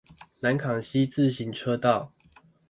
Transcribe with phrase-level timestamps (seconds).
[0.39, 2.11] 南崁溪自行車道